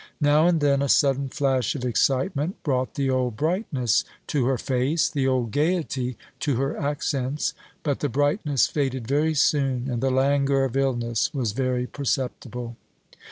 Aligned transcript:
Now 0.19 0.47
and 0.47 0.61
then 0.61 0.81
a 0.81 0.89
sudden 0.89 1.29
flash 1.29 1.75
of 1.75 1.85
excitement 1.85 2.63
brought 2.63 2.95
the 2.95 3.07
old 3.11 3.37
brightness 3.37 4.03
to 4.33 4.47
her 4.47 4.57
face, 4.57 5.07
the 5.07 5.27
old 5.27 5.51
gaiety 5.51 6.17
to 6.39 6.55
her 6.55 6.75
accents; 6.75 7.53
but 7.83 7.99
the 7.99 8.09
brightness 8.09 8.65
faded 8.65 9.07
very 9.07 9.35
soon, 9.35 9.87
and 9.91 10.01
the 10.01 10.09
languor 10.09 10.63
of 10.63 10.75
illness 10.75 11.31
was 11.35 11.51
very 11.51 11.85
perceptible. 11.85 12.77